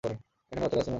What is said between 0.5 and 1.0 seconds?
বাচ্চারা আছে, ম্যাম।